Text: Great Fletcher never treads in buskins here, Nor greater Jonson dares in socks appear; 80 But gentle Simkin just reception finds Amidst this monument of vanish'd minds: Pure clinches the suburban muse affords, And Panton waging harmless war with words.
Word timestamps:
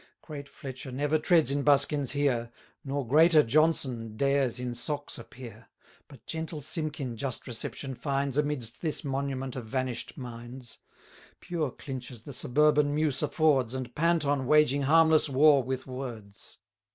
Great 0.23 0.49
Fletcher 0.49 0.91
never 0.91 1.19
treads 1.19 1.51
in 1.51 1.61
buskins 1.61 2.13
here, 2.13 2.51
Nor 2.83 3.07
greater 3.07 3.43
Jonson 3.43 4.17
dares 4.17 4.59
in 4.59 4.73
socks 4.73 5.19
appear; 5.19 5.67
80 6.05 6.05
But 6.07 6.25
gentle 6.25 6.59
Simkin 6.59 7.15
just 7.17 7.45
reception 7.45 7.93
finds 7.93 8.35
Amidst 8.35 8.81
this 8.81 9.03
monument 9.03 9.55
of 9.55 9.67
vanish'd 9.67 10.17
minds: 10.17 10.79
Pure 11.39 11.69
clinches 11.73 12.23
the 12.23 12.33
suburban 12.33 12.95
muse 12.95 13.21
affords, 13.21 13.75
And 13.75 13.93
Panton 13.93 14.47
waging 14.47 14.81
harmless 14.81 15.29
war 15.29 15.61
with 15.61 15.85
words. 15.85 16.57